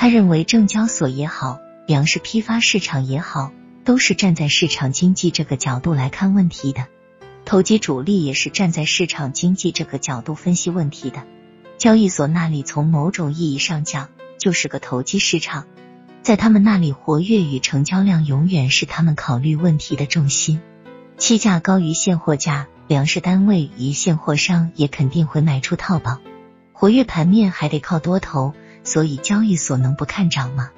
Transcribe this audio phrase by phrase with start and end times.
[0.00, 3.52] 他认为证交所也好，粮食批发市场也好，
[3.84, 6.86] 都是站在市场经济这个角度来看问题的。
[7.44, 11.24] 投机主力也是站在市场经济这个角度分析问题的。
[11.76, 14.08] 交易所那里从某种意义上讲
[14.38, 15.66] 就是个投机市场，
[16.22, 20.62] 在他们那里活跃与成交量永远是他们考虑问题的重心。
[21.18, 26.20] 期价高于现货价，粮食单位与现货商也肯定会卖出套保，
[26.72, 28.54] 活跃盘面还得靠多头，
[28.84, 30.70] 所以交易所能不看涨吗？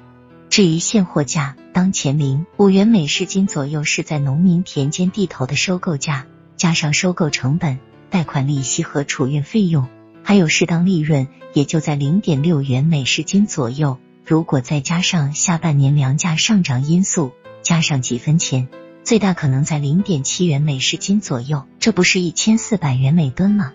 [0.49, 6.25] 至于现货价，当前零五元每市斤左右是在农民田间地头的收购价。
[6.55, 7.79] 加上收购成本、
[8.09, 9.87] 贷款利息和储运费用，
[10.23, 13.97] 还有适当利润，也就在零点六元每市斤左右。
[14.23, 17.31] 如果再加上下半年粮价上涨因素，
[17.63, 18.69] 加上几分钱，
[19.03, 21.65] 最大可能在零点七元每市斤左右。
[21.79, 23.73] 这不是一千四百元每吨吗？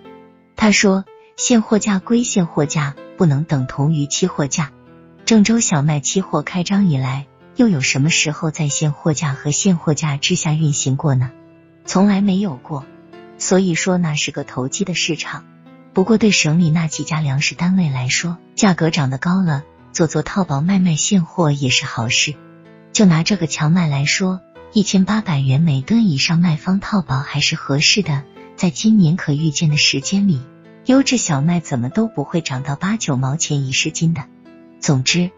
[0.57, 1.05] 他说，
[1.39, 4.73] 现货价归现货价，不能等同于期货价。
[5.25, 11.31] 郑州小麦期货开张以来，又有什么时候在现货价和现货价之下运行过呢？
[11.85, 12.85] 从来没有过，
[13.39, 15.45] 所以说那是个投机的市场。
[15.93, 22.35] 不过对省里那几家粮食单位来说，价格涨得高了，做做套保卖卖现货也是好事。
[22.93, 24.41] 就拿这个荞麦来说，
[24.73, 28.25] 一千八百元每吨以上卖方套保还是合适的。
[28.57, 30.43] 在今年可预见的时间里，
[30.89, 34.25] 优质小麦怎么都不会涨到八九毛钱一市斤的。
[34.81, 35.31] 总之，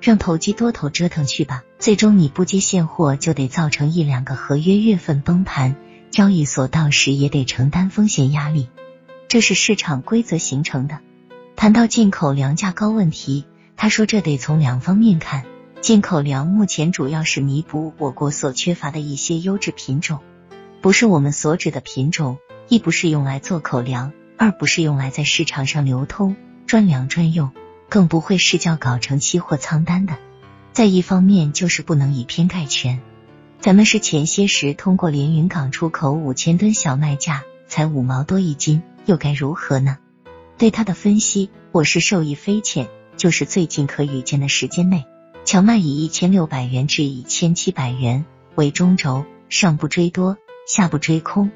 [0.00, 1.62] 让投机多头折腾去吧。
[1.78, 5.76] 最终你不接现货，就得造成一两个合约月份崩盘。
[6.10, 8.70] 交易所到时也得承担风险压力，
[9.28, 11.00] 这是市场规则形成的。
[11.54, 13.44] 谈到进口粮价高问题，
[13.76, 15.44] 他说这得从两方面看。
[15.82, 20.20] 进口粮目前主要是弥补我国所缺乏的一些优质品种，
[20.80, 22.38] 不是我们所指的品种，
[22.68, 27.50] 亦不是用来做口粮，二不是用来在市场上流通专粮专用，
[27.88, 30.18] 更不会是叫搞成期货仓单的。
[30.72, 33.00] 再一方面就是不能以偏概全。
[33.60, 39.98] 咱们是前些时通过连云港出口五千吨小麦价才五毛多一斤，又该如何呢？
[40.58, 42.88] 对他的分析，我是受益匪浅。
[43.16, 45.06] 就是最近可预见的时间内，
[45.44, 48.24] 荞麦以一千六百元至一千七百元
[48.56, 51.52] 为中轴，上不追多，下不追空。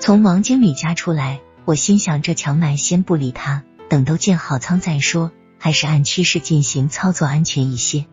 [0.00, 8.06] 从王经理家出来，我心想这荞麦先不理他，等都建好仓再说，还是按趋势进行操作安全一些。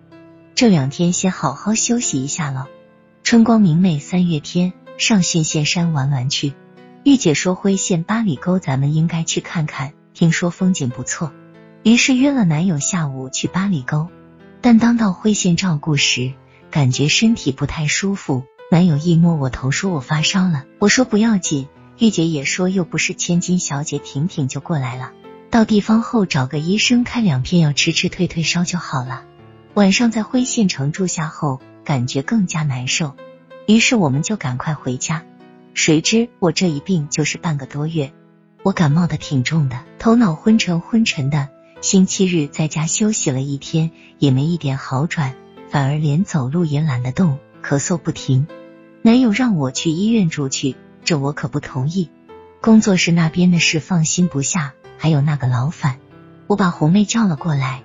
[0.55, 2.65] 这两天先好好休息一下了。
[3.21, 6.53] 春光明媚三月天，上巽县山玩玩去。
[7.03, 11.31] 玉姐说辉县八里沟，咱们应该去看看，听说风景不错。
[11.83, 14.07] 于是约了男友下午去八里沟。
[14.61, 16.33] 但当到辉县照顾时，
[16.71, 18.45] 感觉身体不太舒服。
[18.71, 20.65] 男友一摸我头，说我发烧了。
[20.79, 21.67] 我说不要紧。
[21.97, 25.11] 玉姐也说又不是千金小姐，挺挺就过来了。
[25.49, 29.23] 到地方后找个医生开两片药吃吃，退退烧就好了。
[29.73, 31.61] 晚上在辉县城住下后。
[31.85, 33.17] 感觉更加难受，
[33.67, 35.25] 于是我们就赶快回家。
[35.73, 38.13] 谁知我这一病就是半个多月，
[38.63, 41.49] 我感冒的挺重的，头脑昏沉昏沉的。
[41.81, 45.35] 星期日在家休息了一天，也没一点好转，
[45.69, 48.47] 反而连走路也懒得动，咳嗽不停。
[49.01, 52.09] 男友让我去医院住去，这我可不同意。
[52.61, 55.99] 工作室那边的事放心不下，还有那个老板，
[56.47, 57.83] 我把红妹叫了过来。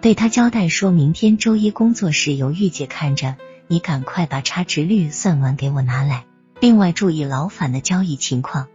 [0.00, 6.24] 对他交代说，明天周一工作室由玉姐看着，你赶快把差值率算完给我拿来，
[6.60, 8.68] 另外注意老反的交易情况。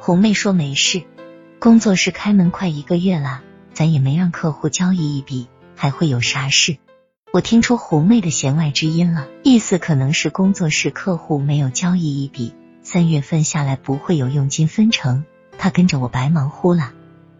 [0.00, 1.02] 红妹说没事，
[1.58, 3.42] 工作室开门快一个月了，
[3.74, 6.78] 咱也没让客户交易一笔，还会有啥事？
[7.32, 12.54] 我听出红妹的弦外之音了，意思可能是工作室客户没有交易一笔，
[12.92, 15.22] 三月份下来不会有佣金分成，
[15.58, 16.92] 他跟着我白忙乎了。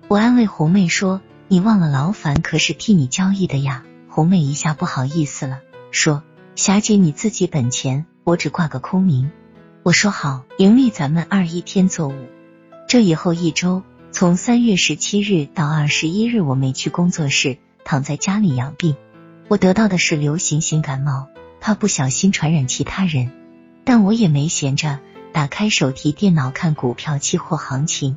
[0.06, 1.20] 我安慰红妹说。
[1.48, 3.82] 你忘了劳烦可是替你交易的呀？
[4.08, 5.58] 红妹一下不好意思了，
[5.90, 6.22] 说
[6.54, 9.32] ：“霞姐你自己本钱，我只挂个空名。”
[9.82, 12.14] 我说好，盈利咱们二一天做五。
[12.86, 18.94] 这以后一周，从三月十七日到二十一日，我没去工作室，躺在家里养病。
[19.48, 21.26] 我得到的是流行性感冒，
[21.60, 23.32] 怕不小心传染其他人，
[23.82, 25.00] 但我也没闲着，
[25.32, 28.16] 打开手提电脑看股票期货行情。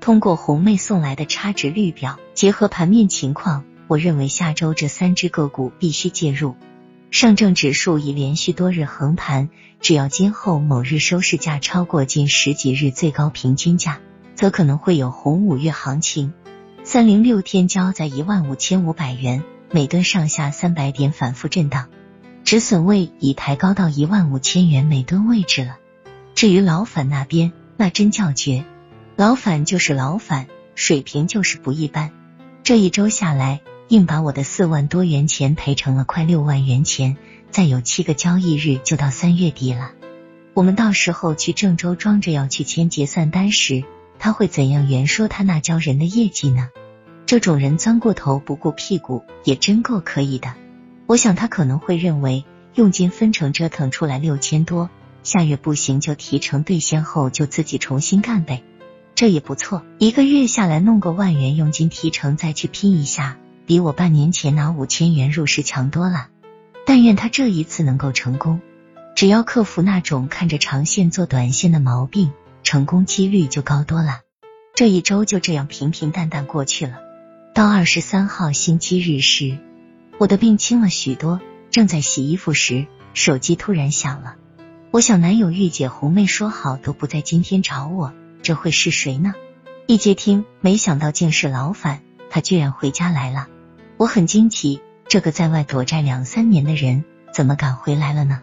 [0.00, 6.56] 通过红妹送来的差值率表，结合盘面情况，我认为下周这三只个股必须介入。
[7.10, 13.98] 上证指数已连续多日横盘，只要今后某日收市价超过近十几日最高平均价，
[14.34, 16.32] 则可能会有红五月行情。
[16.84, 21.88] 三零六天交在一万五千五百元每吨，上下三百点反复震荡，
[22.44, 25.76] 止损位已抬高到一万五千元每吨位置了。
[26.34, 28.64] 至于老反那边，那真叫绝。
[29.16, 32.12] 老反就是老反，水平就是不一般。
[32.62, 37.16] 这一周下来，硬把我的四万多元钱赔成了快六万元钱。
[37.50, 39.90] 再有七个交易日就到三月底了，
[40.54, 43.82] 我们到时候去郑州装着要去签结算单时，
[44.20, 46.68] 他会怎样圆说他那教人的业绩呢？
[47.26, 50.54] 这种人钻过头不顾屁股也真够可以的。
[51.06, 52.44] 我想他可能会认为
[52.74, 54.90] 佣金分成折腾出来六千多，
[55.22, 58.62] 下月不行就提成兑现后就自己重新干呗，
[59.14, 59.82] 这也不错。
[59.98, 63.36] 一个月下来弄个万元佣金提成再去拼一下，
[63.66, 66.28] 比我半年前拿五千元入市强多了。
[66.86, 68.60] 但愿他这一次能够成功，
[69.14, 72.32] 只要克服那种看着长线做短线的毛病，
[72.62, 74.20] 成功几率就高多了。
[74.74, 76.98] 这一周就这样平平淡淡过去了。
[77.54, 79.58] 到二十三号星期日时，
[80.18, 81.40] 我的病轻了许多。
[81.70, 84.34] 正在洗衣服时，手机突然响了。
[84.92, 89.34] 我想男友御姐红妹说好都不在今天找我，这会是谁呢？
[89.86, 93.46] 一接听，没想到竟是老反，他居然回家来了。
[93.96, 94.80] 我很惊奇。
[95.08, 98.42] 这个在外躲债两三年的人怎么敢回来了呢？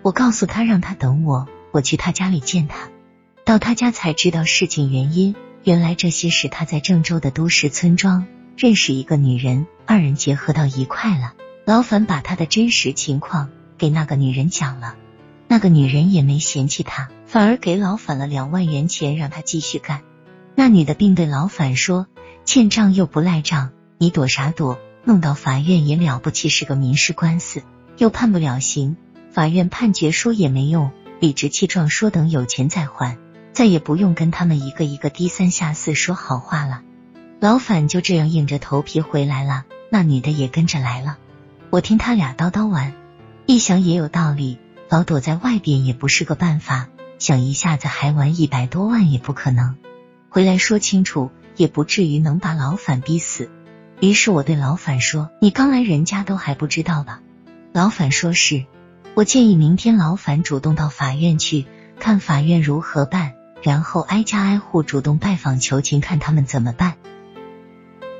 [0.00, 2.88] 我告诉他让他等我，我去他家里见他。
[3.44, 11.34] 到他家才知道事情原因，原来这些是他在郑州的都市村庄认识一个女人，二人结合到一块了。
[11.66, 14.96] 老樊把他的真实情况给那个女人讲了，
[15.52, 20.00] 那个女人也没嫌弃他，反而给老反了两万元钱让他继续干。
[20.54, 22.06] 那女的并对老反说
[22.46, 23.68] ：“欠账又不赖账，
[23.98, 27.62] 你躲啥躲？”弄到法院也了不起，是个民事官司，
[27.98, 28.96] 又判不了刑，
[29.30, 30.90] 法院判决书也没用，
[31.20, 33.18] 理直气壮说等有钱再还，
[33.52, 36.80] 再也不用跟他们一个一个低三下四说好话了。
[37.40, 41.18] 老反就这样硬着头皮回来了，那女的也跟着来了。
[41.68, 42.94] 我听他俩叨叨完，
[43.44, 44.56] 一想也有道理，
[44.92, 49.76] 老躲在外边也不是个办法，想一下子还完一百多万也不可能，
[50.28, 53.48] 回来说清楚也不至于能把老反逼死。
[54.00, 57.22] 于是我对老反说：“你刚来，人家都还不知道吧？”
[57.72, 58.66] 老反说是。
[59.14, 61.64] 我建议明天老反主动到法院去，
[61.98, 66.96] 看法院如何办，然后挨家挨户主动拜访求情，看他们怎么办。